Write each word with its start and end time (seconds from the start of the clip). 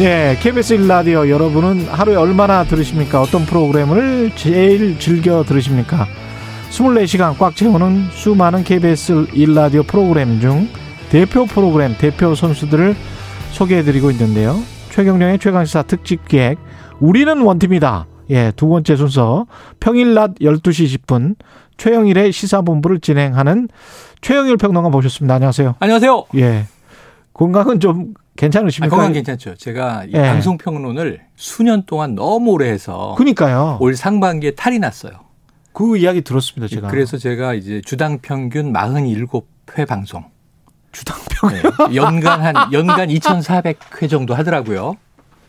예, 0.00 0.36
KBS 0.40 0.72
일라디오 0.72 1.28
여러분은 1.28 1.86
하루에 1.86 2.16
얼마나 2.16 2.64
들으십니까? 2.64 3.20
어떤 3.20 3.44
프로그램을 3.44 4.32
제일 4.36 4.98
즐겨 4.98 5.44
들으십니까? 5.44 6.06
24시간 6.70 7.36
꽉 7.38 7.54
채우는 7.54 8.08
수많은 8.10 8.64
KBS 8.64 9.26
일라디오 9.34 9.82
프로그램 9.82 10.40
중 10.40 10.66
대표 11.10 11.44
프로그램, 11.44 11.94
대표 11.98 12.34
선수들을 12.34 12.96
소개해드리고 13.50 14.10
있는데요. 14.12 14.56
최경령의 14.90 15.38
최강시사 15.38 15.82
특집 15.82 16.26
기획, 16.26 16.58
우리는 16.98 17.38
원팀이다. 17.38 18.06
예, 18.30 18.50
두 18.56 18.68
번째 18.68 18.96
순서, 18.96 19.46
평일 19.78 20.14
낮 20.14 20.34
12시 20.36 21.00
10분, 21.04 21.34
최영일의 21.76 22.32
시사본부를 22.32 23.00
진행하는 23.00 23.68
최영일 24.22 24.56
평론가 24.56 24.88
모셨습니다. 24.88 25.34
안녕하세요. 25.34 25.74
안녕하세요. 25.80 26.24
예. 26.36 26.64
건강은 27.34 27.80
좀 27.80 28.14
괜찮으십니까? 28.36 28.94
아, 28.94 28.98
건강 28.98 29.12
괜찮죠. 29.12 29.54
제가 29.56 30.04
이 30.04 30.12
예. 30.14 30.22
방송 30.22 30.56
평론을 30.58 31.20
수년 31.36 31.84
동안 31.84 32.14
너무 32.14 32.52
오래 32.52 32.68
해서 32.70 33.14
그니까요. 33.18 33.78
올 33.80 33.94
상반기에 33.94 34.52
탈이 34.52 34.78
났어요. 34.78 35.12
그 35.72 35.96
이야기 35.96 36.22
들었습니다, 36.22 36.72
제가. 36.74 36.88
그래서 36.88 37.16
제가 37.16 37.54
이제 37.54 37.80
주당 37.84 38.18
평균 38.18 38.72
47회 38.72 39.86
방송. 39.86 40.24
주당평. 40.92 41.50
네. 41.50 41.96
연간 41.96 42.42
한 42.42 42.72
연간 42.72 43.08
2,400회 43.08 44.10
정도 44.10 44.34
하더라고요. 44.34 44.96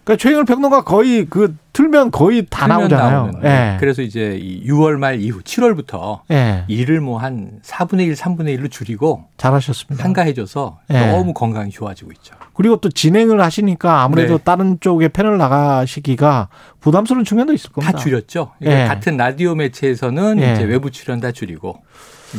그러니까 0.03 0.21
최영일 0.21 0.45
평론가 0.45 0.84
거의 0.84 1.25
그 1.30 1.55
틀면 1.71 2.11
거의 2.11 2.45
다 2.49 2.67
틀면 2.67 2.80
나오잖아요. 2.89 3.11
나오는. 3.11 3.44
예. 3.45 3.77
그래서 3.80 4.02
이제 4.02 4.38
이 4.39 4.67
6월 4.67 4.98
말 4.98 5.21
이후 5.21 5.41
7월부터 5.41 6.20
예. 6.31 6.66
일을 6.67 6.99
뭐 6.99 7.17
한 7.17 7.59
4분의 7.64 8.08
1, 8.08 8.13
3분의 8.13 8.59
1로 8.59 8.69
줄이고 8.69 9.23
잘하셨습니다. 9.38 10.03
한가해져서 10.03 10.80
예. 10.91 11.11
너무 11.11 11.33
건강이 11.33 11.72
좋아지고 11.72 12.11
있죠. 12.13 12.36
그리고 12.53 12.78
또 12.78 12.89
진행을 12.89 13.41
하시니까 13.41 14.02
아무래도 14.02 14.38
네. 14.38 14.44
다른 14.44 14.78
쪽에 14.81 15.08
패널 15.08 15.38
나가시기가 15.38 16.50
부담스러운 16.81 17.23
측면도 17.23 17.53
있을 17.53 17.72
겁니다. 17.72 17.94
다 17.94 17.97
줄였죠. 17.97 18.52
그러니까 18.59 18.83
예. 18.83 18.88
같은 18.88 19.16
라디오 19.16 19.56
매체에서는 19.56 20.41
예. 20.41 20.53
이제 20.53 20.63
외부 20.63 20.91
출연 20.91 21.22
다 21.22 21.31
줄이고 21.31 21.81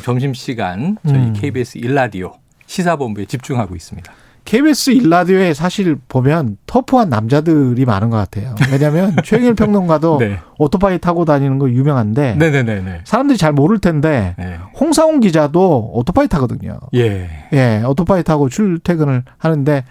점심 0.02 0.34
시간 0.34 0.98
저희 1.06 1.16
음. 1.16 1.32
KBS 1.34 1.78
일라디오 1.78 2.34
시사본부에 2.66 3.24
집중하고 3.24 3.74
있습니다. 3.74 4.12
KBS 4.44 4.90
일라디오에 4.90 5.54
사실 5.54 5.96
보면 6.08 6.58
터프한 6.66 7.08
남자들이 7.08 7.84
많은 7.84 8.10
것 8.10 8.16
같아요. 8.18 8.54
왜냐하면 8.70 9.16
최영일 9.24 9.54
평론가도 9.54 10.18
네. 10.18 10.38
오토바이 10.58 10.98
타고 10.98 11.24
다니는 11.24 11.58
거 11.58 11.70
유명한데 11.70 12.34
네네네네. 12.36 13.00
사람들이 13.04 13.38
잘 13.38 13.52
모를 13.52 13.78
텐데 13.78 14.34
네. 14.38 14.58
홍상훈 14.78 15.20
기자도 15.20 15.92
오토바이 15.94 16.28
타거든요. 16.28 16.78
예. 16.94 17.28
예, 17.52 17.82
오토바이 17.86 18.22
타고 18.22 18.48
출퇴근을 18.48 19.24
하는데 19.38 19.84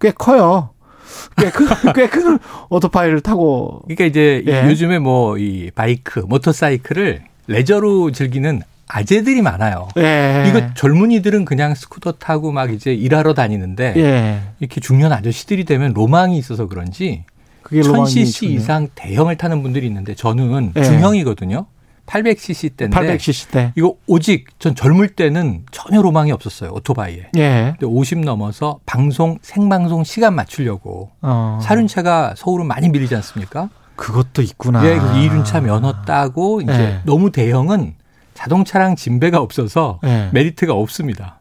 꽤 0.00 0.10
커요. 0.12 0.70
꽤 1.36 1.50
큰, 1.50 1.66
꽤큰 1.94 2.38
오토바이를 2.68 3.20
타고. 3.20 3.80
그러니까 3.84 4.04
이제 4.04 4.42
이 4.46 4.50
예. 4.50 4.66
요즘에 4.66 4.98
뭐 4.98 5.36
이 5.38 5.70
바이크, 5.74 6.20
모터사이클을 6.20 7.22
레저로 7.48 8.12
즐기는 8.12 8.62
아재들이 8.88 9.42
많아요. 9.42 9.88
예. 9.98 10.44
이거 10.48 10.72
젊은이들은 10.74 11.44
그냥 11.44 11.74
스쿠터 11.74 12.12
타고 12.12 12.52
막 12.52 12.72
이제 12.72 12.94
일하러 12.94 13.34
다니는데 13.34 13.94
예. 13.96 14.40
이렇게 14.60 14.80
중년 14.80 15.12
아저씨들이 15.12 15.64
되면 15.64 15.92
로망이 15.92 16.38
있어서 16.38 16.68
그런지 16.68 17.24
그게 17.62 17.80
로망이 17.82 18.04
1000cc 18.04 18.42
있군요. 18.44 18.50
이상 18.50 18.88
대형을 18.94 19.36
타는 19.36 19.62
분들이 19.62 19.86
있는데 19.86 20.14
저는 20.14 20.72
예. 20.76 20.84
중형이거든요. 20.84 21.66
800cc 22.06 22.76
대인데 22.76 22.96
800cc 22.96 23.50
대. 23.50 23.72
이거 23.74 23.96
오직 24.06 24.46
전 24.60 24.76
젊을 24.76 25.08
때는 25.08 25.64
전혀 25.72 26.00
로망이 26.00 26.30
없었어요. 26.30 26.70
오토바이에. 26.72 27.30
예. 27.36 27.74
근데 27.78 27.86
50 27.86 28.20
넘어서 28.20 28.78
방송 28.86 29.38
생방송 29.42 30.04
시간 30.04 30.34
맞추려고 30.34 31.10
어. 31.22 31.58
사륜차가 31.60 32.34
서울은 32.36 32.66
많이 32.66 32.88
밀리지 32.88 33.16
않습니까? 33.16 33.68
그것도 33.96 34.42
있구나. 34.42 34.86
예, 34.86 35.00
이륜차 35.20 35.60
면허 35.62 36.02
따고 36.04 36.60
이제 36.60 36.72
예. 36.72 37.00
너무 37.04 37.32
대형은 37.32 37.94
자동차랑 38.36 38.96
진배가 38.96 39.40
없어서 39.40 39.98
예. 40.04 40.30
메리트가 40.32 40.72
없습니다. 40.74 41.40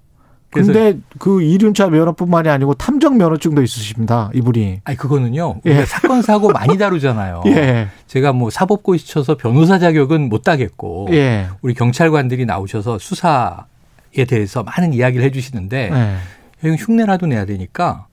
근데 0.49 0.97
그 1.19 1.41
이륜차 1.41 1.89
면허뿐만이 1.89 2.47
아니고 2.47 2.75
탐정 2.75 3.17
면허증도 3.17 3.61
있으십니다. 3.61 4.29
이분이. 4.33 4.81
아니 4.85 4.97
그거는요. 4.97 5.59
예. 5.65 5.69
우리가 5.69 5.85
사건 5.85 6.21
사고 6.21 6.49
많이 6.49 6.77
다루잖아요. 6.77 7.43
예. 7.47 7.89
제가 8.07 8.31
뭐 8.31 8.49
사법고시 8.49 9.07
쳐서 9.07 9.35
변호사 9.35 9.79
자격은 9.79 10.29
못 10.29 10.43
따겠고 10.43 11.09
예. 11.11 11.47
우리 11.61 11.73
경찰관들이 11.73 12.45
나오셔서 12.45 12.99
수사에 12.99 14.25
대해서 14.27 14.63
많은 14.63 14.93
이야기를 14.93 15.25
해 15.25 15.31
주시는데 15.31 15.89
예. 15.91 16.15
이건 16.63 16.77
흉내라도 16.77 17.27
내야 17.27 17.45
되니까 17.45 18.07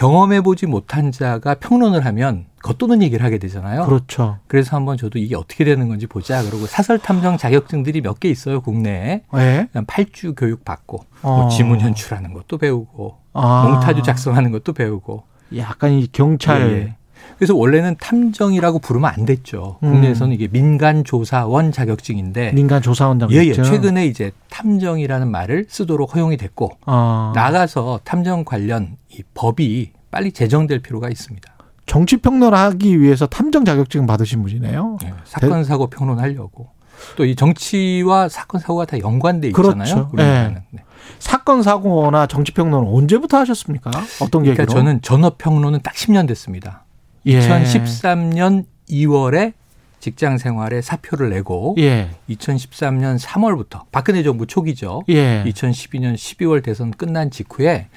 경험해보지 0.00 0.64
못한 0.64 1.12
자가 1.12 1.56
평론을 1.56 2.06
하면 2.06 2.46
겉도는 2.62 3.02
얘기를 3.02 3.22
하게 3.22 3.36
되잖아요. 3.36 3.84
그렇죠. 3.84 4.38
그래서 4.46 4.74
한번 4.74 4.96
저도 4.96 5.18
이게 5.18 5.36
어떻게 5.36 5.62
되는 5.62 5.88
건지 5.88 6.06
보자. 6.06 6.42
그러고 6.42 6.64
사설 6.66 6.98
탐정 6.98 7.36
자격증들이 7.36 8.00
몇 8.00 8.18
개 8.18 8.30
있어요 8.30 8.62
국내에. 8.62 9.22
예. 9.36 9.68
그냥 9.70 9.84
팔주 9.86 10.34
교육 10.34 10.64
받고 10.64 11.04
어. 11.22 11.36
뭐 11.42 11.48
지문 11.50 11.80
현출하는 11.80 12.32
것도 12.32 12.56
배우고 12.56 13.18
아. 13.34 13.68
몽타주 13.68 14.02
작성하는 14.02 14.52
것도 14.52 14.72
배우고. 14.72 15.24
약간 15.58 15.92
이 15.92 16.06
경찰. 16.10 16.62
예, 16.62 16.72
예. 16.76 16.96
그래서 17.38 17.54
원래는 17.54 17.96
탐정이라고 18.00 18.80
부르면 18.80 19.10
안 19.10 19.24
됐죠. 19.24 19.78
음. 19.82 19.92
국내에서는 19.92 20.34
이게 20.34 20.48
민간 20.48 21.04
조사원 21.04 21.72
자격증인데. 21.72 22.52
민간 22.52 22.82
조사원장. 22.82 23.30
예, 23.32 23.36
예. 23.46 23.52
최근에 23.52 24.06
이제 24.06 24.32
탐정이라는 24.50 25.30
말을 25.30 25.66
쓰도록 25.68 26.14
허용이 26.14 26.36
됐고 26.36 26.70
어. 26.86 27.32
나가서 27.34 28.00
탐정 28.04 28.44
관련 28.44 28.96
이 29.08 29.22
법이 29.34 29.92
빨리 30.10 30.32
제정될 30.32 30.80
필요가 30.80 31.08
있습니다. 31.08 31.50
정치 31.86 32.18
평론하기 32.18 33.00
위해서 33.00 33.26
탐정 33.26 33.64
자격증 33.64 34.06
받으신 34.06 34.42
분이네요. 34.42 34.98
예, 35.04 35.12
사건 35.24 35.64
사고 35.64 35.88
평론하려고 35.88 36.68
또 37.16 37.24
이 37.24 37.34
정치와 37.34 38.28
사건 38.28 38.60
사고가 38.60 38.84
다 38.84 38.98
연관돼 38.98 39.48
있잖아요. 39.48 39.74
그렇죠. 39.74 40.08
우리나라는. 40.12 40.62
네. 40.70 40.82
사건 41.18 41.62
사고나 41.62 42.26
정치 42.26 42.52
평론은 42.52 42.88
언제부터 42.92 43.38
하셨습니까? 43.38 43.90
어떤 44.20 44.42
계기로? 44.42 44.54
그러니까 44.56 44.66
저는 44.66 45.02
전업 45.02 45.38
평론은 45.38 45.80
딱 45.82 45.94
10년 45.94 46.28
됐습니다. 46.28 46.84
예. 47.26 47.40
2013년 47.40 48.64
2월에 48.88 49.52
직장 50.00 50.38
생활에 50.38 50.80
사표를 50.80 51.30
내고 51.30 51.74
예. 51.78 52.10
2013년 52.30 53.18
3월부터 53.20 53.82
박근혜 53.92 54.22
정부 54.22 54.46
초기죠. 54.46 55.02
예. 55.10 55.44
2012년 55.46 56.14
12월 56.14 56.62
대선 56.62 56.90
끝난 56.90 57.30
직후에 57.30 57.88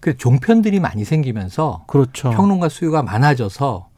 그 0.00 0.16
종편들이 0.16 0.80
많이 0.80 1.04
생기면서 1.04 1.84
그렇죠. 1.86 2.30
평론가 2.30 2.68
수요가 2.68 3.02
많아져서 3.02 3.88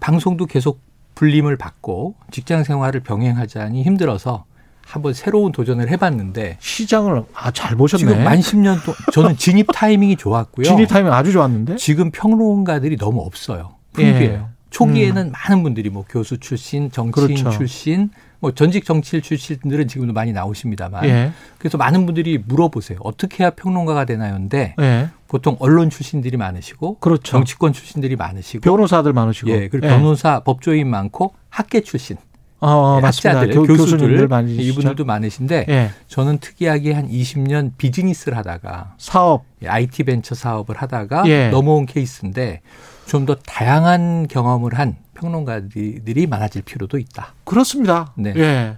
방송도 0.00 0.46
계속 0.46 0.80
불림을 1.14 1.58
받고 1.58 2.14
직장 2.30 2.64
생활을 2.64 3.00
병행하자니 3.00 3.82
힘들어서 3.82 4.44
한번 4.86 5.12
새로운 5.12 5.52
도전을 5.52 5.90
해봤는데 5.90 6.56
시장을 6.60 7.24
아, 7.34 7.50
잘 7.50 7.76
보셨네. 7.76 7.98
지금 8.04 8.24
만 8.24 8.40
10년 8.40 8.82
동안 8.84 8.98
저는 9.12 9.36
진입 9.36 9.68
타이밍이 9.72 10.16
좋았고요. 10.16 10.64
진입 10.64 10.88
타이밍 10.88 11.12
아주 11.12 11.32
좋았는데. 11.32 11.76
지금 11.76 12.10
평론가들이 12.10 12.96
너무 12.96 13.20
없어요. 13.20 13.76
풍부해요. 13.92 14.32
예. 14.32 14.52
초기에는 14.70 15.32
많은 15.32 15.62
분들이 15.62 15.90
뭐 15.90 16.04
교수 16.08 16.38
출신, 16.38 16.90
정치인 16.90 17.26
그렇죠. 17.26 17.50
출신, 17.50 18.10
뭐 18.40 18.52
전직 18.52 18.84
정치인 18.84 19.22
출신들은 19.22 19.86
지금도 19.86 20.12
많이 20.14 20.32
나오십니다만. 20.32 21.04
예. 21.04 21.32
그래서 21.58 21.76
많은 21.76 22.06
분들이 22.06 22.38
물어보세요. 22.38 22.98
어떻게 23.02 23.44
해야 23.44 23.50
평론가가 23.50 24.06
되나요인데 24.06 24.74
예. 24.80 25.08
보통 25.28 25.56
언론 25.60 25.90
출신들이 25.90 26.36
많으시고 26.36 26.98
그렇죠. 26.98 27.22
정치권 27.22 27.72
출신들이 27.72 28.16
많으시고 28.16 28.62
변호사들 28.62 29.12
많으시고. 29.12 29.50
예, 29.50 29.68
그리고 29.68 29.86
변호사, 29.86 30.40
법조인 30.40 30.88
많고 30.88 31.34
학계 31.50 31.82
출신, 31.82 32.16
어, 32.60 32.68
어, 32.68 33.00
맞습니다. 33.00 33.40
학자들, 33.40 33.54
교, 33.54 33.62
교수들 33.66 34.28
이분들도 34.48 35.04
많으신데 35.04 35.66
예. 35.68 35.90
저는 36.06 36.38
특이하게 36.38 36.92
한 36.92 37.08
20년 37.08 37.72
비즈니스를 37.76 38.38
하다가 38.38 38.94
사업. 38.98 39.44
IT 39.64 40.04
벤처 40.04 40.34
사업을 40.34 40.76
하다가 40.76 41.24
예. 41.26 41.48
넘어온 41.50 41.86
케이스인데 41.86 42.60
좀 43.06 43.26
더 43.26 43.34
다양한 43.34 44.26
경험을 44.28 44.78
한 44.78 44.96
평론가들이 45.14 46.26
많아질 46.26 46.62
필요도 46.62 46.98
있다. 46.98 47.34
그렇습니다. 47.44 48.12
네. 48.16 48.32
예. 48.36 48.76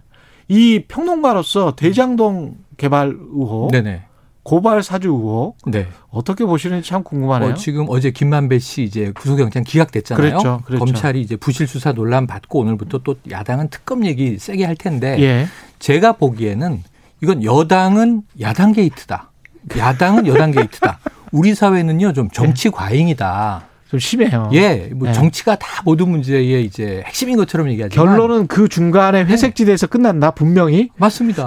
이 0.48 0.84
평론가로서 0.88 1.74
대장동 1.76 2.56
개발 2.76 3.16
의혹, 3.16 3.70
네네. 3.70 4.02
고발 4.42 4.82
사주 4.82 5.08
의혹 5.08 5.56
네. 5.66 5.86
어떻게 6.10 6.44
보시는지 6.44 6.86
참 6.88 7.02
궁금하네요. 7.02 7.52
어, 7.52 7.54
지금 7.54 7.86
어제 7.88 8.10
김만배 8.10 8.58
씨 8.58 8.82
이제 8.82 9.10
구속영장 9.12 9.64
기각됐잖아요. 9.64 10.30
그랬죠, 10.30 10.60
그랬죠. 10.66 10.84
검찰이 10.84 11.20
이제 11.22 11.36
부실 11.36 11.66
수사 11.66 11.92
논란 11.92 12.26
받고 12.26 12.60
오늘부터 12.60 12.98
또 12.98 13.14
야당은 13.30 13.68
특검 13.68 14.04
얘기 14.04 14.38
세게 14.38 14.64
할 14.64 14.76
텐데 14.76 15.16
예. 15.20 15.46
제가 15.78 16.12
보기에는 16.12 16.82
이건 17.22 17.42
여당은 17.42 18.22
야당 18.40 18.72
게이트다. 18.72 19.30
야당은 19.78 20.26
여당 20.26 20.50
게이트다. 20.50 20.98
우리 21.32 21.54
사회는요 21.54 22.12
좀 22.12 22.28
정치 22.28 22.68
과잉이다. 22.70 23.64
좀 23.90 24.00
심해요. 24.00 24.50
예, 24.54 24.90
뭐 24.94 25.08
예. 25.08 25.12
정치가 25.12 25.56
다 25.56 25.82
모든 25.84 26.08
문제의 26.08 26.64
이제 26.64 27.02
핵심인 27.06 27.36
것처럼 27.36 27.68
얘기하지만 27.70 28.06
결론은 28.06 28.46
그 28.46 28.68
중간에 28.68 29.22
회색지대에서 29.24 29.86
끝난다 29.88 30.30
분명히. 30.32 30.88
맞습니다. 30.96 31.46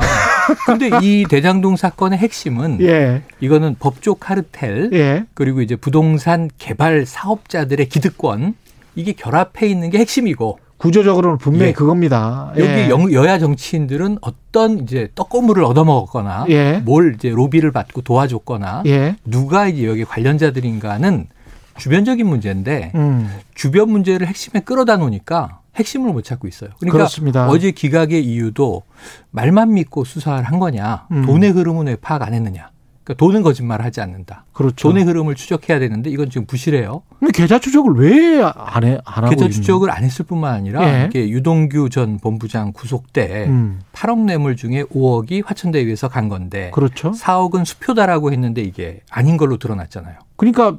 근데 0.66 0.90
이 1.02 1.26
대장동 1.30 1.76
사건의 1.76 2.20
핵심은 2.20 2.80
예. 2.82 3.22
이거는 3.42 3.76
법조 3.80 4.16
카르텔 4.16 4.92
예. 4.94 5.26
그리고 5.34 5.62
이제 5.62 5.76
부동산 5.76 6.50
개발 6.58 7.06
사업자들의 7.06 7.90
기득권 7.90 8.54
이게 8.96 9.12
결합해 9.14 9.68
있는 9.68 9.90
게 9.90 9.98
핵심이고 9.98 10.60
구조적으로는 10.78 11.40
분명히 11.40 11.70
예. 11.70 11.74
그겁니다. 11.74 12.54
여기 12.58 12.70
예. 12.70 12.90
영- 12.90 13.12
여야 13.12 13.40
정치인들은 13.40 14.20
어떤 14.22 14.80
이제 14.80 15.10
떡고물을 15.16 15.64
얻어먹었거나 15.64 16.46
예. 16.50 16.82
뭘 16.86 17.16
이제 17.16 17.30
로비를 17.30 17.72
받고 17.72 18.02
도와줬거나 18.02 18.84
예. 18.86 19.16
누가 19.26 19.68
이제 19.68 19.86
여기 19.88 20.06
관련자들인가는 20.06 21.28
주변적인 21.78 22.26
문제인데 22.28 22.92
음. 22.96 23.30
주변 23.56 23.90
문제를 23.92 24.28
핵심에 24.28 24.62
끌어다 24.62 24.98
놓으니까 24.98 25.62
핵심을 25.76 26.12
못 26.12 26.24
찾고 26.24 26.48
있어요. 26.48 26.72
그러니까 26.80 26.98
그렇습니다. 26.98 27.48
어제 27.50 27.72
기각의 27.72 28.24
이유도 28.26 28.84
말만 29.32 29.74
믿고 29.76 30.04
수사를 30.06 30.44
한 30.44 30.60
거냐, 30.60 31.08
음. 31.12 31.26
돈의 31.26 31.52
흐름은 31.52 31.88
왜 31.88 31.96
파악 31.96 32.24
안 32.24 32.34
했느냐. 32.34 32.70
그러니까 33.04 33.26
돈은 33.26 33.42
거짓말을 33.42 33.86
하지 33.86 34.02
않는다. 34.02 34.44
그렇죠. 34.52 34.90
돈의 34.90 35.04
흐름을 35.06 35.36
추적해야 35.36 35.80
되는데 35.80 36.10
이건 36.10 36.30
지금 36.30 36.46
부실해요. 36.46 37.04
근데 37.20 37.32
계좌 37.32 37.58
추적을 37.58 37.94
왜 37.94 38.42
안 38.42 38.84
해, 38.84 38.98
안 39.06 39.24
하고 39.24 39.30
계좌 39.34 39.48
추적을 39.48 39.90
안 39.92 40.04
했을 40.04 40.26
뿐만 40.26 40.54
아니라 40.54 40.84
예. 41.04 41.06
이게 41.06 41.30
유동규 41.30 41.90
전 41.90 42.18
본부장 42.18 42.74
구속 42.74 43.14
때 43.14 43.46
음. 43.48 43.80
8억 43.94 44.26
뇌물 44.26 44.58
중에 44.58 44.84
5억이 44.84 45.46
화천대유에서 45.46 46.10
간 46.10 46.28
건데 46.28 46.70
그렇죠. 46.74 47.12
4억은 47.12 47.64
수표다라고 47.64 48.34
했는데 48.34 48.62
이게 48.62 49.00
아닌 49.10 49.38
걸로 49.38 49.56
드러났잖아요. 49.58 50.16
그러니까 50.36 50.76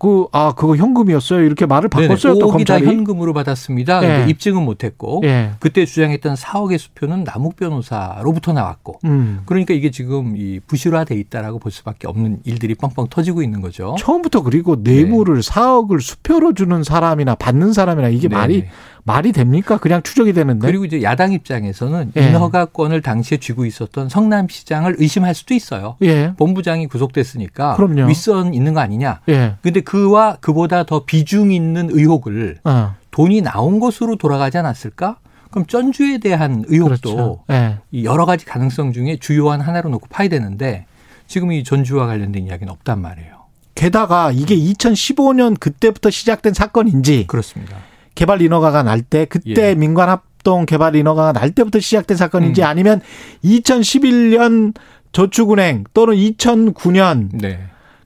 그아 0.00 0.54
그거 0.56 0.76
현금이었어요. 0.76 1.42
이렇게 1.42 1.66
말을 1.66 1.90
바꿨어요. 1.90 2.38
또 2.38 2.46
5억이 2.46 2.66
다 2.66 2.78
검찰이. 2.78 2.86
현금으로 2.86 3.34
받았습니다. 3.34 4.24
예. 4.24 4.30
입증은 4.30 4.62
못했고 4.62 5.20
예. 5.24 5.50
그때 5.60 5.84
주장했던 5.84 6.36
4억의 6.36 6.78
수표는 6.78 7.24
남욱 7.24 7.56
변호사로부터 7.56 8.54
나왔고 8.54 8.98
음. 9.04 9.42
그러니까 9.44 9.74
이게 9.74 9.90
지금 9.90 10.36
이 10.38 10.58
부실화돼 10.66 11.14
있다라고 11.16 11.58
볼 11.58 11.70
수밖에 11.70 12.08
없는 12.08 12.40
일들이 12.44 12.74
뻥뻥 12.74 13.08
터지고 13.10 13.42
있는 13.42 13.60
거죠. 13.60 13.94
처음부터 13.98 14.42
그리고 14.42 14.76
뇌물을 14.76 15.40
4억을 15.42 16.00
수표로 16.00 16.54
주는 16.54 16.82
사람이나 16.82 17.34
받는 17.34 17.74
사람이나 17.74 18.08
이게 18.08 18.28
네, 18.28 18.34
말이 18.34 18.60
네. 18.62 18.70
말이 19.04 19.32
됩니까? 19.32 19.78
그냥 19.78 20.02
추적이 20.02 20.32
되는데. 20.32 20.66
그리고 20.66 20.84
이제 20.84 21.02
야당 21.02 21.32
입장에서는 21.32 22.12
예. 22.16 22.28
인허가권을 22.28 23.02
당시에 23.02 23.38
쥐고 23.38 23.64
있었던 23.64 24.08
성남시장을 24.08 24.96
의심할 24.98 25.34
수도 25.34 25.54
있어요. 25.54 25.96
예. 26.02 26.32
본부장이 26.36 26.86
구속됐으니까 26.86 27.76
그럼요. 27.76 28.08
윗선 28.08 28.54
있는 28.54 28.74
거 28.74 28.80
아니냐. 28.80 29.20
예. 29.28 29.54
근데 29.62 29.80
그와 29.90 30.36
그보다 30.40 30.84
더 30.84 31.04
비중 31.04 31.50
있는 31.50 31.88
의혹을 31.90 32.58
어. 32.62 32.94
돈이 33.10 33.40
나온 33.42 33.80
것으로 33.80 34.14
돌아가지 34.14 34.56
않았을까? 34.56 35.16
그럼 35.50 35.66
전주에 35.66 36.18
대한 36.18 36.62
의혹도 36.68 37.10
그렇죠. 37.10 37.44
예. 37.50 37.78
이 37.90 38.04
여러 38.04 38.24
가지 38.24 38.46
가능성 38.46 38.92
중에 38.92 39.16
주요한 39.16 39.60
하나로 39.60 39.90
놓고 39.90 40.06
파야 40.08 40.28
되는데 40.28 40.86
지금 41.26 41.50
이 41.50 41.64
전주와 41.64 42.06
관련된 42.06 42.46
이야기는 42.46 42.72
없단 42.72 43.00
말이에요. 43.02 43.40
게다가 43.74 44.30
이게 44.30 44.54
2015년 44.54 45.58
그때부터 45.58 46.10
시작된 46.10 46.54
사건인지 46.54 47.24
그렇습니다. 47.26 47.76
개발 48.14 48.42
인허가가 48.42 48.84
날 48.84 49.02
때 49.02 49.24
그때 49.24 49.70
예. 49.70 49.74
민관 49.74 50.08
합동 50.08 50.66
개발 50.66 50.94
인허가가 50.94 51.32
날 51.32 51.50
때부터 51.50 51.80
시작된 51.80 52.16
사건인지 52.16 52.62
음. 52.62 52.66
아니면 52.66 53.00
2011년 53.42 54.72
저축은행 55.10 55.82
또는 55.92 56.14
2009년 56.14 57.30
네. 57.32 57.58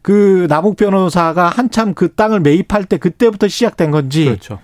그 0.04 0.46
남욱 0.50 0.76
변호사가 0.76 1.48
한참 1.48 1.94
그 1.94 2.14
땅을 2.14 2.40
매입할 2.40 2.84
때 2.84 2.98
그때부터 2.98 3.48
시작된 3.48 3.90
건지 3.90 4.26
그렇죠. 4.26 4.58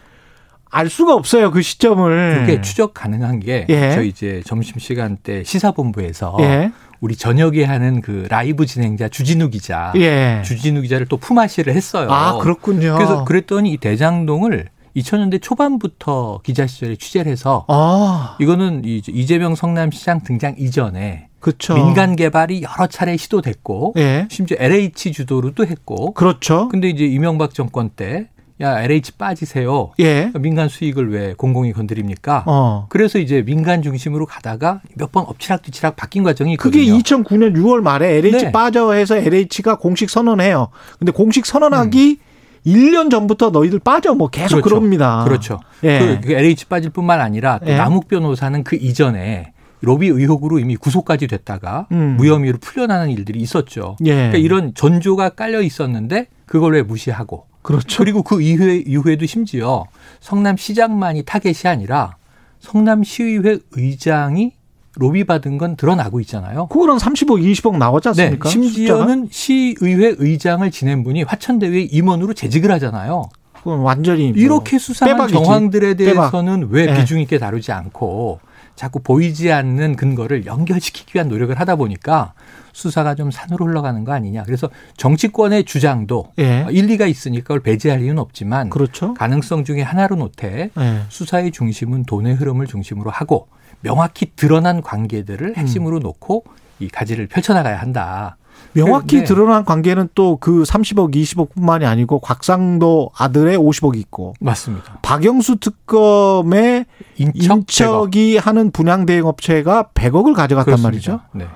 알 0.70 0.90
수가 0.90 1.14
없어요 1.14 1.50
그 1.50 1.62
시점을. 1.62 2.40
그게 2.40 2.60
추적 2.60 2.92
가능한 2.92 3.40
게 3.40 3.64
예. 3.70 3.92
저희 3.92 4.08
이제 4.08 4.42
점심 4.44 4.78
시간 4.78 5.16
때 5.16 5.42
시사본부에서 5.42 6.37
예. 6.40 6.72
우리 7.00 7.16
저녁에 7.16 7.64
하는 7.64 8.02
그 8.02 8.26
라이브 8.28 8.66
진행자 8.66 9.08
주진우 9.08 9.48
기자, 9.48 9.94
예. 9.96 10.42
주진우 10.44 10.82
기자를 10.82 11.06
또 11.06 11.16
품앗이를 11.16 11.72
했어요. 11.72 12.10
아 12.10 12.37
그렇군요. 12.37 12.96
그래서 12.96 13.25
그랬더니 13.25 13.72
이 13.72 13.78
대장동을 13.78 14.69
2000년대 14.94 15.40
초반부터 15.40 16.40
기자 16.44 16.66
시절에 16.66 16.96
취재를 16.96 17.32
해서 17.32 17.64
아 17.69 18.37
이거는 18.40 18.82
이 18.84 19.00
이재명 19.08 19.54
성남시장 19.54 20.20
등장 20.22 20.56
이전에 20.58 21.30
그렇죠. 21.40 21.75
민간 21.75 22.16
개발이 22.16 22.62
여러 22.62 22.87
차례 22.87 23.16
시도됐고 23.16 23.94
예. 23.96 24.26
심지어 24.31 24.56
LH 24.60 25.12
주도로도 25.12 25.66
했고 25.66 26.12
그렇죠. 26.14 26.69
근데 26.69 26.88
이제 26.88 27.04
이명박 27.04 27.54
정권 27.54 27.90
때 27.90 28.28
야 28.62 28.82
LH 28.82 29.12
빠지세요. 29.12 29.92
예. 30.00 30.31
민간 30.38 30.69
수익을 30.69 31.10
왜 31.10 31.32
공공이 31.32 31.72
건드립니까? 31.72 32.44
어. 32.46 32.87
그래서 32.90 33.19
이제 33.19 33.42
민간 33.42 33.81
중심으로 33.82 34.26
가다가 34.26 34.82
몇 34.96 35.10
번 35.12 35.25
엎치락뒤치락 35.26 35.96
바뀐 35.96 36.22
과정이 36.22 36.56
그게 36.58 36.82
있거든요. 36.82 37.02
2009년 37.25 37.56
6월 37.56 37.81
말에 37.81 38.16
LH 38.19 38.37
네. 38.44 38.52
빠져 38.52 38.92
해서 38.92 39.16
LH가 39.16 39.76
공식 39.78 40.10
선언해요. 40.10 40.69
근데 40.98 41.10
공식 41.10 41.46
선언하기 41.46 42.19
1년 42.66 43.10
전부터 43.10 43.48
너희들 43.48 43.78
빠져 43.78 44.14
뭐 44.14 44.28
계속 44.28 44.56
음. 44.58 44.60
그렇죠. 44.60 44.75
그럽니다 44.76 45.25
그렇죠. 45.25 45.60
예. 45.84 45.98
그, 46.20 46.28
그 46.28 46.32
LH 46.34 46.66
빠질 46.66 46.90
뿐만 46.90 47.19
아니라 47.22 47.58
또 47.64 47.70
예. 47.70 47.76
남욱 47.78 48.08
변호사는 48.08 48.62
그 48.62 48.76
이전에 48.76 49.52
로비 49.82 50.09
의혹으로 50.09 50.59
이미 50.59 50.77
구속까지 50.77 51.27
됐다가 51.27 51.87
음. 51.93 52.17
무혐의로 52.17 52.59
풀려나는 52.59 53.11
일들이 53.11 53.41
있었죠. 53.41 53.97
예. 54.05 54.15
그러니까 54.15 54.38
이런 54.38 54.75
전조가 54.75 55.31
깔려 55.31 55.62
있었는데 55.62 56.27
그걸 56.47 56.75
왜 56.75 56.82
무시하고 56.82 57.47
그렇죠. 57.62 57.99
그리고 57.99 58.23
그 58.23 58.41
이후에, 58.41 58.82
이후에도 58.87 59.27
심지어 59.27 59.85
성남시장만이 60.21 61.23
타겟이 61.25 61.71
아니라 61.71 62.17
성남시의회 62.61 63.59
의장이 63.73 64.53
로비 64.97 65.25
받은 65.25 65.56
건 65.56 65.77
드러나고 65.77 66.21
있잖아요. 66.21 66.67
그거랑 66.67 66.99
30억, 66.99 67.41
20억 67.41 67.79
나왔지 67.79 68.11
네, 68.17 68.23
않습니까? 68.25 68.49
심지어는 68.49 69.29
시의회 69.31 70.17
의장을 70.19 70.69
지낸 70.71 71.05
분이 71.05 71.23
화천대유의 71.23 71.87
임원으로 71.87 72.35
재직을 72.35 72.71
하잖아요. 72.73 73.29
숫자가? 73.31 73.41
그건 73.62 73.81
완전히 73.81 74.33
뭐 74.33 74.41
이렇게 74.41 74.79
수상한 74.79 75.17
빼박이지. 75.17 75.44
정황들에 75.44 75.94
빼박. 75.94 76.31
대해서는 76.33 76.69
왜 76.71 76.87
네. 76.87 76.99
비중 76.99 77.21
있게 77.21 77.38
다루지 77.38 77.73
않고 77.73 78.41
자꾸 78.81 78.99
보이지 79.00 79.53
않는 79.53 79.94
근거를 79.94 80.47
연결시키기 80.47 81.15
위한 81.15 81.29
노력을 81.29 81.55
하다 81.55 81.77
보니까 81.77 82.32
수사가 82.73 83.15
좀 83.15 83.31
산으로 83.31 83.67
흘러가는 83.67 84.05
거 84.05 84.12
아니냐. 84.12 84.44
그래서 84.44 84.71
정치권의 84.97 85.65
주장도 85.65 86.32
예. 86.38 86.67
일리가 86.71 87.05
있으니까 87.05 87.43
그걸 87.43 87.61
배제할 87.61 88.00
이유는 88.00 88.19
없지만 88.19 88.71
그렇죠. 88.71 89.12
가능성 89.12 89.65
중에 89.65 89.82
하나로 89.82 90.17
놓되 90.17 90.71
예. 90.75 91.03
수사의 91.11 91.50
중심은 91.50 92.05
돈의 92.05 92.37
흐름을 92.37 92.67
중심으로 92.69 93.11
하고 93.11 93.49
명확히 93.82 94.32
드러난 94.35 94.81
관계들을 94.81 95.59
핵심으로 95.59 95.99
음. 95.99 96.02
놓고 96.02 96.45
이 96.78 96.88
가지를 96.88 97.26
펼쳐나가야 97.26 97.78
한다. 97.78 98.38
명확히 98.73 99.19
네. 99.19 99.25
드러난 99.25 99.64
관계는 99.64 100.09
또 100.14 100.37
그 100.40 100.62
30억, 100.62 101.14
20억뿐만이 101.14 101.85
아니고 101.85 102.21
곽상도 102.21 103.11
아들의 103.17 103.59
50억이 103.59 103.97
있고 103.99 104.35
맞습니다. 104.40 104.99
박영수 105.02 105.57
특검의 105.57 106.87
인척, 107.17 107.57
인척 107.57 108.17
이 108.17 108.37
하는 108.37 108.71
분양 108.71 109.07
대행 109.07 109.26
업체가 109.26 109.90
100억을 109.95 110.35
가져갔단 110.35 110.64
그렇습니다. 110.64 110.88
말이죠. 110.88 111.21
네. 111.33 111.47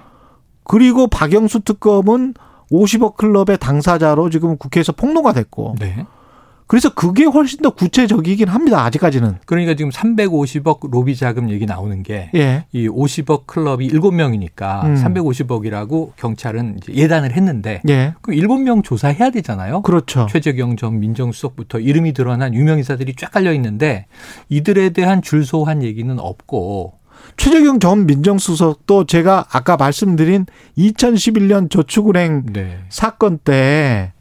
그리고 0.65 1.07
박영수 1.07 1.61
특검은 1.61 2.35
50억 2.73 3.17
클럽의 3.17 3.59
당사자로 3.59 4.31
지금 4.31 4.57
국회에서 4.57 4.93
폭로가 4.93 5.33
됐고 5.33 5.77
네. 5.79 6.07
그래서 6.67 6.95
그게 6.95 7.25
훨씬 7.25 7.61
더 7.61 7.71
구체적이긴 7.71 8.49
합니다. 8.49 8.85
아직까지는. 8.85 9.37
그러니까 9.45 9.75
지금 9.75 9.91
350억 9.91 10.91
로비 10.91 11.15
자금 11.15 11.51
얘기 11.51 11.67
나오는 11.67 12.03
게 12.03 12.31
예. 12.35 12.65
이 12.73 12.89
50억 12.89 13.47
클럽이 13.47 13.89
7명이니까 13.91 14.85
음. 14.85 14.95
350억이라고 14.95 16.13
경찰은 16.17 16.81
예단을 16.89 17.33
했는데 17.33 17.83
예. 17.89 18.15
그럼 18.23 18.39
7명 18.39 18.83
조사해야 18.83 19.31
되잖아요. 19.31 19.83
그렇죠. 19.83 20.27
최재경 20.31 20.77
전 20.77 21.01
민정수석부터 21.01 21.81
이름이 21.81 22.15
드러난 22.15 22.55
유명 22.55 22.79
인사들이 22.79 23.15
쫙 23.17 23.31
깔려 23.31 23.53
있는데 23.55 24.07
이들에 24.49 24.91
대한 24.91 25.21
줄소한 25.21 25.83
얘기는 25.83 26.19
없고 26.19 26.95
최재경 27.37 27.81
전 27.81 28.07
민정수석도 28.07 29.05
제가 29.05 29.47
아까 29.51 29.77
말씀드린 29.77 30.47
2011년 30.79 31.71
저축은행 31.71 32.47
네. 32.53 32.79
사건 32.89 33.39
때 33.39 34.13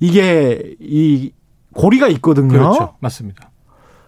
이게 0.00 0.74
이 0.80 1.32
고리가 1.74 2.08
있거든요. 2.08 2.48
그렇죠. 2.48 2.94
맞습니다. 3.00 3.50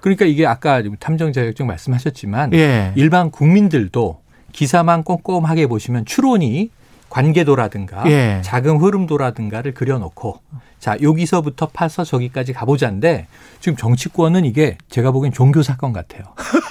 그러니까 0.00 0.26
이게 0.26 0.46
아까 0.46 0.82
탐정 1.00 1.32
자격증 1.32 1.66
말씀하셨지만 1.66 2.52
예. 2.52 2.92
일반 2.94 3.30
국민들도 3.30 4.20
기사만 4.52 5.02
꼼꼼하게 5.02 5.66
보시면 5.66 6.04
추론이 6.04 6.70
관계도라든가 7.08 8.10
예. 8.10 8.40
자금 8.42 8.78
흐름도라든가를 8.78 9.72
그려놓고 9.72 10.40
자 10.78 10.96
여기서부터 11.00 11.68
파서 11.72 12.04
저기까지 12.04 12.52
가보자인데 12.52 13.28
지금 13.60 13.76
정치권은 13.76 14.44
이게 14.44 14.76
제가 14.90 15.10
보기엔 15.12 15.32
종교 15.32 15.62
사건 15.62 15.92
같아요. 15.92 16.24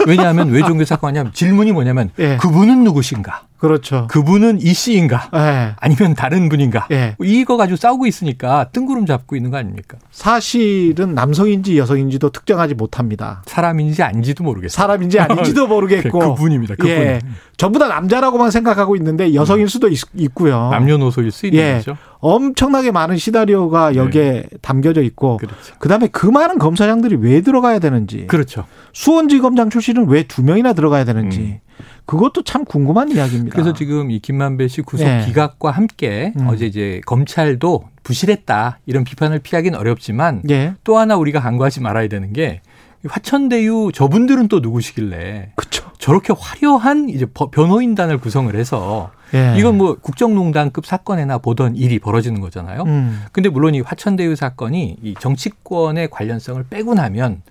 왜냐하면 0.06 0.50
왜 0.50 0.60
종교 0.62 0.86
사건이냐면 0.86 1.34
질문이 1.34 1.72
뭐냐면 1.72 2.12
예. 2.20 2.38
그분은 2.38 2.84
누구신가? 2.84 3.48
그렇죠. 3.64 4.08
그분은 4.10 4.60
이 4.62 4.74
씨인가? 4.74 5.30
예. 5.36 5.74
아니면 5.80 6.16
다른 6.16 6.50
분인가? 6.50 6.86
예. 6.92 7.16
이거 7.22 7.56
가지고 7.56 7.78
싸우고 7.78 8.06
있으니까 8.08 8.66
뜬구름 8.74 9.06
잡고 9.06 9.36
있는 9.38 9.52
거 9.52 9.58
아닙니까? 9.58 9.98
사실은 10.12 11.14
남성인지 11.16 11.78
여성인지도 11.78 12.30
특정하지 12.32 12.74
못합니다. 12.76 13.42
사람인지 13.46 14.04
아닌지도 14.04 14.44
모르겠어요. 14.44 14.76
사람인지 14.76 15.20
아닌지도 15.20 15.68
모르겠고. 15.72 16.36
그분입니다. 16.36 16.76
그분. 16.76 16.90
예. 16.92 17.20
전부 17.56 17.80
다 17.80 17.88
남자라고만 17.88 18.52
생각하고 18.52 18.96
있는데 18.98 19.34
여성일 19.34 19.70
수도 19.70 19.88
있, 19.88 20.02
고요 20.34 20.70
남녀노소일 20.72 21.32
수 21.32 21.46
있는 21.46 21.60
예. 21.60 21.74
거죠. 21.76 21.96
엄청나게 22.20 22.92
많은 22.92 23.18
시나리오가 23.18 23.96
여기에 23.96 24.46
담겨져 24.62 25.02
있고 25.04 25.38
그렇죠. 25.38 25.76
그다음에 25.80 26.08
그 26.12 26.26
많은 26.28 26.58
검사장들이 26.58 27.18
왜 27.18 27.42
들어가야 27.42 27.80
되는지 27.80 28.28
그렇죠. 28.28 28.66
수원지검장 28.94 29.70
출신은 29.70 30.08
왜 30.08 30.24
두 30.24 30.42
명이나 30.44 30.74
들어가야 30.74 31.04
되는지 31.06 31.60
그것도 32.06 32.44
참 32.44 32.66
궁금한 32.66 33.10
이야기입니다. 33.12 33.54
그래서 33.54 33.74
지금 33.74 34.12
이 34.12 34.20
김만배 34.20 34.68
씨 34.68 34.82
구속 34.82 35.06
예. 35.08 35.24
기각과 35.26 35.72
함께 35.72 36.34
음. 36.38 36.48
어제 36.48 36.66
이제 36.66 37.00
검찰도 37.06 37.86
부실했다 38.04 38.80
이런 38.86 39.04
비판을 39.04 39.40
피하기는 39.40 39.78
어렵지만 39.80 40.42
예, 40.50 40.74
또 40.84 40.98
하나 40.98 41.16
우리가 41.16 41.40
간과하지 41.40 41.80
말아야 41.82 42.10
되는 42.10 42.34
게 42.34 42.62
화천대유 43.08 43.92
저분들은 43.94 44.48
또 44.50 44.60
누구시길래 44.60 45.52
그렇죠. 45.56 45.90
저렇게 46.00 46.34
화려한 46.38 47.08
이제 47.10 47.26
버- 47.26 47.50
변호인단을 47.50 48.18
구성을 48.18 48.54
해서 48.56 49.12
예. 49.34 49.56
이건 49.58 49.78
뭐 49.78 49.96
국정농단급 50.00 50.86
사건에나 50.86 51.38
보던 51.38 51.76
일이 51.78 52.00
벌어지는 52.00 52.42
거잖아요. 52.42 52.84
음, 52.84 53.24
근데 53.32 53.48
물론 53.50 53.74
이 53.76 53.82
화천대유 53.82 54.36
사건이 54.36 54.98
이 55.02 55.14
정치권의 55.20 56.10
관련성을 56.10 56.64
빼고 56.70 56.94
나면 56.96 57.42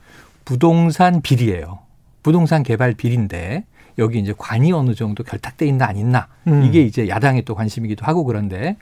부동산 0.45 1.23
비리예요. 1.23 1.79
부동산 2.23 2.63
개발 2.63 2.93
비리인데 2.95 3.65
여기 3.99 4.19
이제 4.19 4.35
관이 4.37 4.73
어느 4.73 4.95
정도 4.95 5.23
결탁돼 5.23 5.67
있나 5.67 5.87
안 5.87 5.97
있나 5.97 6.29
음. 6.47 6.65
이게 6.65 6.83
이제 6.83 7.09
야당의 7.09 7.45
또 7.45 7.55
관심이기도 7.55 8.05
하고 8.05 8.25
그런데 8.25 8.77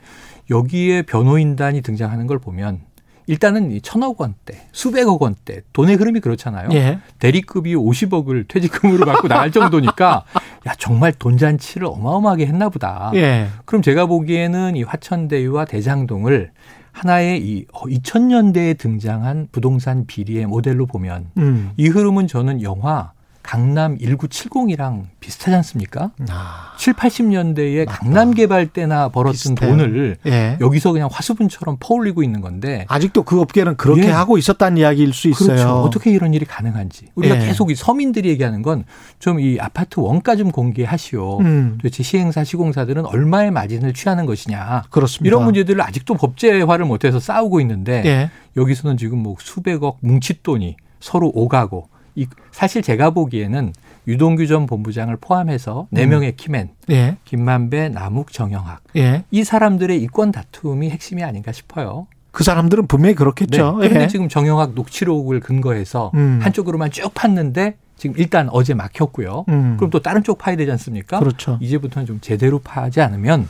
여기에 0.49 1.03
변호인단이 1.03 1.81
등장하는 1.81 2.27
걸 2.27 2.39
보면 2.39 2.81
일단은 3.27 3.71
이 3.71 3.81
천억 3.81 4.19
원대, 4.19 4.67
수백억 4.71 5.21
원대 5.21 5.61
돈의 5.73 5.95
흐름이 5.95 6.19
그렇잖아요. 6.19 6.69
예, 6.73 6.99
대리급이 7.19 7.75
50억을 7.75 8.47
퇴직금으로 8.47 9.05
받고 9.05 9.27
나갈 9.27 9.51
정도니까 9.51 10.25
야 10.67 10.73
정말 10.77 11.13
돈 11.13 11.37
잔치를 11.37 11.87
어마어마하게 11.87 12.47
했나 12.47 12.69
보다. 12.69 13.11
예, 13.15 13.47
그럼 13.65 13.81
제가 13.81 14.07
보기에는 14.07 14.75
이 14.75 14.83
화천대유와 14.83 15.65
대장동을 15.65 16.51
하나의 16.91 17.41
이 17.41 17.65
2000년대에 17.67 18.77
등장한 18.77 19.47
부동산 19.51 20.05
비리의 20.05 20.45
모델로 20.45 20.85
보면 20.85 21.31
음, 21.37 21.71
이 21.77 21.87
흐름은 21.87 22.27
저는 22.27 22.61
영화 22.61 23.13
강남 23.51 23.97
1970이랑 23.97 25.07
비슷하지 25.19 25.53
않습니까? 25.57 26.11
아, 26.29 26.73
7, 26.77 26.93
80년대에 26.93 27.85
강남 27.85 28.31
개발 28.31 28.67
때나 28.67 29.09
벌었던 29.09 29.33
비슷해요. 29.55 29.69
돈을 29.71 30.17
예. 30.25 30.57
여기서 30.61 30.93
그냥 30.93 31.09
화수분처럼 31.11 31.75
퍼올리고 31.81 32.23
있는 32.23 32.39
건데 32.39 32.85
아직도 32.87 33.23
그 33.23 33.41
업계는 33.41 33.75
그렇게 33.75 34.03
예. 34.05 34.11
하고 34.11 34.37
있었다는 34.37 34.77
이야기일 34.77 35.13
수 35.13 35.27
있어요. 35.27 35.47
그렇죠. 35.47 35.69
어떻게 35.81 36.11
이런 36.11 36.33
일이 36.33 36.45
가능한지 36.45 37.07
우리가 37.15 37.41
예. 37.41 37.45
계속 37.45 37.71
이 37.71 37.75
서민들이 37.75 38.29
얘기하는 38.29 38.61
건 38.61 38.85
좀 39.19 39.39
이 39.41 39.57
아파트 39.59 39.99
원가 39.99 40.35
좀 40.37 40.51
공개하시오. 40.51 41.39
음, 41.41 41.77
도대체 41.81 42.03
시행사 42.03 42.43
시공사들은 42.43 43.05
얼마의 43.05 43.51
마진을 43.51 43.93
취하는 43.93 44.25
것이냐. 44.25 44.83
그렇습니다. 44.89 45.27
이런 45.27 45.43
문제들을 45.43 45.81
아직도 45.81 46.13
법제화를 46.15 46.85
못해서 46.85 47.19
싸우고 47.19 47.59
있는데 47.61 48.01
예, 48.05 48.29
여기서는 48.55 48.97
지금 48.97 49.17
뭐 49.19 49.35
수백억 49.39 49.97
뭉칫돈이 50.01 50.77
서로 50.99 51.31
오가고 51.33 51.89
이 52.15 52.27
사실 52.51 52.81
제가 52.81 53.11
보기에는 53.11 53.73
유동규 54.07 54.47
전 54.47 54.65
본부장을 54.65 55.17
포함해서 55.21 55.87
네 55.91 56.03
음. 56.05 56.09
명의 56.09 56.35
키맨 56.35 56.69
예, 56.89 57.17
김만배, 57.25 57.89
남욱, 57.89 58.31
정영학 58.33 58.81
예. 58.97 59.23
이 59.31 59.43
사람들의 59.43 60.01
이권 60.03 60.31
다툼이 60.31 60.89
핵심이 60.89 61.23
아닌가 61.23 61.51
싶어요. 61.51 62.07
그 62.31 62.43
사람들은 62.43 62.87
분명히 62.87 63.13
그렇겠죠. 63.15 63.77
네. 63.79 63.87
그런데 63.89 64.03
예. 64.03 64.07
지금 64.07 64.27
정영학 64.29 64.73
녹취록을 64.73 65.39
근거해서 65.41 66.11
음. 66.15 66.39
한쪽으로만 66.41 66.91
쭉 66.91 67.13
팠는데 67.13 67.75
지금 67.97 68.15
일단 68.17 68.49
어제 68.51 68.73
막혔고요. 68.73 69.45
음. 69.49 69.75
그럼 69.77 69.91
또 69.91 70.01
다른 70.01 70.23
쪽 70.23 70.37
파야 70.39 70.55
되지 70.55 70.71
않습니까? 70.71 71.19
그렇죠. 71.19 71.57
이제부터는 71.61 72.07
좀 72.07 72.19
제대로 72.21 72.57
파지 72.59 73.01
않으면 73.01 73.47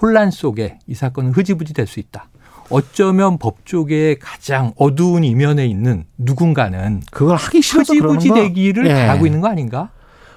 혼란 0.00 0.30
속에 0.30 0.78
이 0.86 0.94
사건은 0.94 1.32
흐지부지 1.32 1.74
될 1.74 1.86
수 1.86 1.98
있다. 1.98 2.28
어쩌면 2.70 3.38
법조계의 3.38 4.18
가장 4.18 4.72
어두운 4.76 5.24
이면에 5.24 5.66
있는 5.66 6.04
누군가는 6.18 7.02
그걸 7.10 7.36
하기 7.36 7.60
싫어서 7.62 7.92
흐지부지 7.92 8.28
거. 8.28 8.34
되기를 8.36 8.86
예. 8.86 8.94
바라고 8.94 9.26
있는 9.26 9.40
거 9.40 9.48
아닌가? 9.48 9.90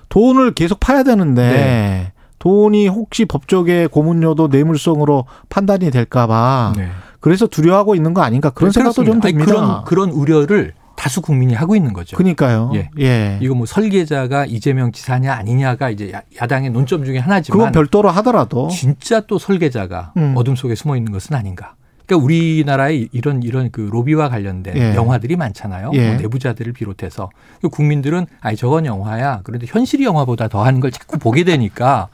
돈을 0.09 0.53
계속 0.53 0.79
파야 0.79 1.03
되는데 1.03 1.41
네. 1.49 2.11
돈이 2.39 2.87
혹시 2.87 3.25
법조계 3.25 3.87
고문료도 3.87 4.47
뇌물성으로 4.49 5.25
판단이 5.49 5.91
될까봐 5.91 6.73
네. 6.75 6.89
그래서 7.19 7.47
두려워하고 7.47 7.95
있는 7.95 8.13
거 8.13 8.21
아닌가 8.21 8.49
그런 8.49 8.71
생각도 8.71 9.03
좀 9.05 9.19
그렇습니다. 9.21 9.45
듭니다. 9.45 9.61
아니, 9.61 9.83
그런 9.85 10.09
그런 10.09 10.09
우려를 10.09 10.73
다수 10.95 11.21
국민이 11.21 11.53
하고 11.53 11.75
있는 11.75 11.91
거죠. 11.93 12.15
그러니까요. 12.17 12.71
예. 12.75 12.89
예. 12.99 13.39
이거 13.41 13.55
뭐 13.55 13.65
설계자가 13.65 14.45
이재명 14.45 14.91
지사냐 14.91 15.33
아니냐가 15.33 15.89
이제 15.89 16.11
야- 16.13 16.21
야당의 16.41 16.69
논점 16.69 17.03
중에 17.05 17.17
하나지만 17.17 17.57
그건 17.57 17.71
별도로 17.71 18.09
하더라도 18.11 18.67
진짜 18.69 19.21
또 19.21 19.39
설계자가 19.39 20.13
음. 20.17 20.33
어둠 20.35 20.55
속에 20.55 20.75
숨어 20.75 20.95
있는 20.97 21.11
것은 21.11 21.35
아닌가. 21.35 21.75
그러니까 22.05 22.25
우리나라에 22.25 23.07
이런 23.11 23.43
이런 23.43 23.71
그 23.71 23.81
로비와 23.81 24.29
관련된 24.29 24.77
예. 24.77 24.95
영화들이 24.95 25.35
많잖아요. 25.35 25.91
예. 25.93 26.07
뭐 26.07 26.21
내부자들을 26.21 26.73
비롯해서 26.73 27.29
그 27.61 27.69
국민들은 27.69 28.25
아니 28.41 28.57
저건 28.57 28.85
영화야. 28.85 29.41
그런데 29.43 29.65
현실이 29.69 30.03
영화보다 30.03 30.47
더한 30.47 30.79
걸 30.79 30.91
자꾸 30.91 31.17
보게 31.17 31.43
되니까 31.43 32.09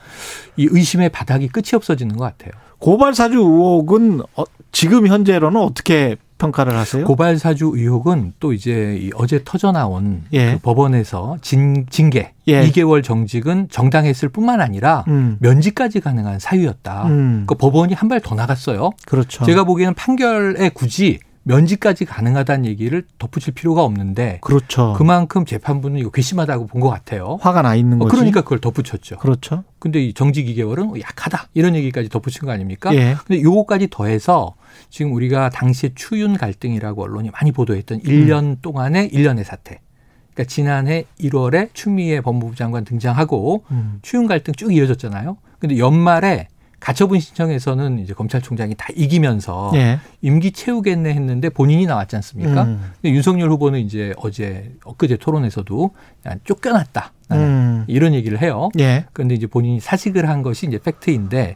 이 0.57 0.67
의심의 0.69 1.09
바닥이 1.09 1.47
끝이 1.47 1.69
없어지는 1.73 2.17
것 2.17 2.25
같아요. 2.25 2.51
고발 2.79 3.13
사주 3.13 3.37
의혹은 3.37 4.21
어, 4.35 4.43
지금 4.71 5.07
현재로는 5.07 5.59
어떻게 5.59 6.15
평가를 6.39 6.75
하세요? 6.75 7.05
고발 7.05 7.37
사주 7.37 7.71
의혹은 7.75 8.33
또 8.39 8.53
이제 8.53 8.97
이 8.99 9.11
어제 9.13 9.41
터져 9.45 9.71
나온 9.71 10.23
예. 10.33 10.53
그 10.53 10.59
법원에서 10.59 11.37
진, 11.41 11.85
징계 11.91 12.31
예. 12.47 12.63
2개월 12.67 13.03
정직은 13.03 13.67
정당했을 13.69 14.29
뿐만 14.29 14.59
아니라 14.61 15.03
음. 15.09 15.37
면직까지 15.41 15.99
가능한 15.99 16.39
사유였다. 16.39 17.03
음. 17.07 17.43
그 17.45 17.53
법원이 17.53 17.93
한 17.93 18.09
발 18.09 18.19
더 18.21 18.33
나갔어요. 18.33 18.89
그렇죠. 19.05 19.45
제가 19.45 19.65
보기에는 19.65 19.93
판결에 19.93 20.69
굳이 20.69 21.19
면직까지 21.49 22.05
가능하다는 22.05 22.65
얘기를 22.65 23.03
덧붙일 23.17 23.53
필요가 23.55 23.83
없는데 23.83 24.37
그렇죠. 24.41 24.93
그만큼 24.97 25.45
재판부는 25.45 25.99
이거 25.99 26.11
괘씸하다고 26.11 26.67
본 26.67 26.79
것 26.79 26.89
같아요. 26.89 27.37
화가 27.41 27.61
나 27.63 27.75
있는 27.75 27.97
어, 28.01 28.05
거지. 28.05 28.15
그러니까 28.15 28.41
그걸 28.41 28.59
덧붙였죠. 28.59 29.17
그렇죠. 29.17 29.63
근데 29.79 30.01
이 30.01 30.13
정직 30.13 30.45
2개월은 30.45 30.99
약하다 31.01 31.49
이런 31.55 31.75
얘기까지 31.75 32.07
덧붙인 32.09 32.45
거 32.45 32.51
아닙니까? 32.51 32.93
예. 32.95 33.15
근데 33.25 33.41
요거까지 33.41 33.89
더해서 33.89 34.55
지금 34.89 35.13
우리가 35.13 35.49
당시에 35.49 35.91
추윤 35.95 36.37
갈등이라고 36.37 37.03
언론이 37.03 37.31
많이 37.31 37.51
보도했던 37.51 38.01
1년 38.01 38.61
동안의 38.61 39.07
일련의 39.07 39.43
사태. 39.43 39.81
그러니까 40.33 40.49
지난해 40.49 41.05
1월에 41.19 41.69
추미애 41.73 42.21
법무부 42.21 42.55
장관 42.55 42.85
등장하고 42.85 43.63
음. 43.71 43.99
추윤 44.03 44.27
갈등 44.27 44.53
쭉 44.55 44.73
이어졌잖아요. 44.73 45.37
근데 45.57 45.77
연말에 45.79 46.47
가처분 46.79 47.19
신청에서는 47.19 47.99
이제 47.99 48.13
검찰총장이 48.13 48.75
다 48.75 48.87
이기면서 48.95 49.71
예. 49.75 49.99
임기 50.21 50.51
채우겠네 50.51 51.13
했는데 51.13 51.49
본인이 51.49 51.85
나왔지 51.85 52.15
않습니까? 52.17 52.63
음. 52.63 52.91
근데 53.01 53.13
윤석열 53.15 53.49
후보는 53.51 53.79
이제 53.81 54.13
어제 54.17 54.71
엊그제 54.85 55.17
토론에서도 55.17 55.91
야, 56.27 56.35
쫓겨났다. 56.45 57.11
나는 57.27 57.43
음. 57.45 57.83
이런 57.87 58.13
얘기를 58.13 58.41
해요. 58.41 58.69
예. 58.79 59.05
그런데 59.13 59.35
이제 59.35 59.45
본인이 59.47 59.79
사직을 59.79 60.27
한 60.29 60.41
것이 60.41 60.65
이제 60.67 60.77
팩트인데 60.79 61.55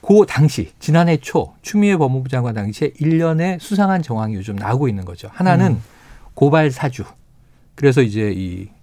그 0.00 0.24
당시 0.28 0.72
지난해 0.78 1.16
초 1.18 1.54
추미애 1.62 1.96
법무부 1.96 2.28
장관 2.28 2.54
당시에 2.54 2.92
일련의 2.98 3.58
수상한 3.60 4.02
정황이 4.02 4.34
요즘 4.34 4.56
나오고 4.56 4.88
있는 4.88 5.04
거죠. 5.04 5.28
하나는 5.32 5.72
음. 5.72 5.82
고발 6.34 6.70
사주. 6.70 7.04
그래서 7.74 8.02
이제 8.02 8.32
이 8.34 8.66
점- 8.66 8.73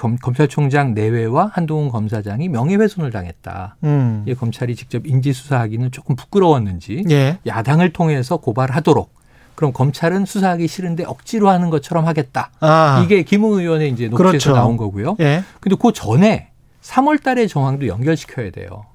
검찰총장 0.00 0.94
내외와 0.94 1.50
한동훈 1.52 1.90
검사장이 1.90 2.48
명예훼손을 2.48 3.10
당했다. 3.10 3.76
음. 3.84 4.24
이 4.26 4.34
검찰이 4.34 4.74
직접 4.74 5.06
인지 5.06 5.32
수사하기는 5.32 5.92
조금 5.92 6.16
부끄러웠는지 6.16 7.04
예. 7.10 7.38
야당을 7.46 7.92
통해서 7.92 8.38
고발하도록 8.38 9.12
그럼 9.54 9.72
검찰은 9.74 10.24
수사하기 10.24 10.66
싫은데 10.66 11.04
억지로 11.04 11.50
하는 11.50 11.68
것처럼 11.68 12.06
하겠다. 12.06 12.50
아. 12.60 13.02
이게 13.04 13.22
김웅 13.22 13.58
의원의 13.58 13.90
이제 13.90 14.08
녹취에서 14.08 14.30
그렇죠. 14.30 14.52
나온 14.54 14.78
거고요. 14.78 15.16
예. 15.20 15.44
근데 15.60 15.76
그 15.78 15.92
전에 15.92 16.48
3월 16.82 17.22
달의 17.22 17.46
정황도 17.46 17.86
연결시켜야 17.86 18.50
돼요. 18.50 18.86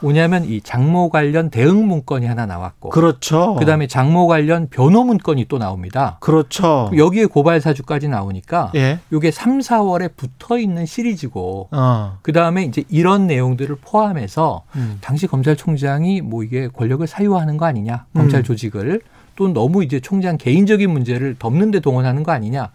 뭐냐면 0.00 0.44
이 0.44 0.60
장모 0.60 1.10
관련 1.10 1.50
대응 1.50 1.86
문건이 1.86 2.26
하나 2.26 2.46
나왔고 2.46 2.90
그렇죠. 2.90 3.54
그다음에 3.56 3.86
장모 3.86 4.26
관련 4.26 4.68
변호 4.68 5.04
문건이 5.04 5.46
또 5.48 5.58
나옵니다. 5.58 6.16
그렇죠. 6.20 6.90
여기에 6.96 7.26
고발 7.26 7.60
사주까지 7.60 8.08
나오니까 8.08 8.72
예. 8.74 8.98
이게 9.12 9.30
3, 9.30 9.60
4월에 9.60 10.16
붙어 10.16 10.58
있는 10.58 10.86
시리즈고 10.86 11.68
어. 11.70 12.18
그다음에 12.22 12.64
이제 12.64 12.84
이런 12.88 13.26
내용들을 13.26 13.76
포함해서 13.82 14.62
음. 14.76 14.98
당시 15.00 15.26
검찰총장이 15.26 16.22
뭐 16.22 16.42
이게 16.42 16.68
권력을 16.68 17.06
사유화하는 17.06 17.56
거 17.56 17.66
아니냐 17.66 18.06
검찰 18.14 18.40
음. 18.40 18.44
조직을 18.44 19.00
또 19.36 19.52
너무 19.52 19.82
이제 19.84 20.00
총장 20.00 20.36
개인적인 20.36 20.90
문제를 20.90 21.36
덮는 21.38 21.70
데 21.70 21.80
동원하는 21.80 22.22
거 22.22 22.32
아니냐 22.32 22.70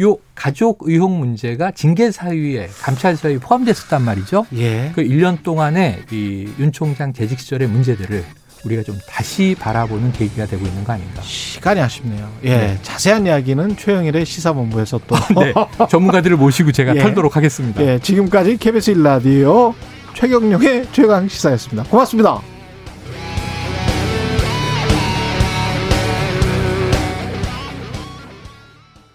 요 0.00 0.16
가족 0.34 0.78
의혹 0.82 1.10
문제가 1.12 1.70
징계 1.72 2.10
사유에 2.10 2.68
감찰 2.80 3.16
사유에 3.16 3.38
포함됐었단 3.38 4.02
말이죠. 4.02 4.46
예. 4.56 4.92
그 4.94 5.02
1년 5.02 5.42
동안에 5.42 6.00
이 6.12 6.48
윤 6.58 6.72
총장 6.72 7.12
재직 7.12 7.38
시절의 7.40 7.68
문제들을 7.68 8.24
우리가 8.64 8.82
좀 8.82 8.98
다시 9.08 9.56
바라보는 9.58 10.12
계기가 10.12 10.44
되고 10.46 10.64
있는 10.66 10.84
거 10.84 10.92
아닌가. 10.92 11.22
시간이 11.22 11.80
아쉽네요. 11.80 12.28
예. 12.44 12.56
네. 12.56 12.78
자세한 12.82 13.26
이야기는 13.26 13.76
최영일의 13.76 14.26
시사본부에서 14.26 15.00
또. 15.06 15.16
네. 15.40 15.54
전문가들을 15.88 16.36
모시고 16.36 16.72
제가 16.72 16.94
예. 16.96 17.00
털도록 17.00 17.36
하겠습니다. 17.36 17.82
예. 17.82 17.98
지금까지 17.98 18.58
KBS 18.58 18.90
일라디오 18.90 19.74
최경룡의 20.14 20.88
최강 20.92 21.26
시사였습니다. 21.28 21.84
고맙습니다. 21.90 22.49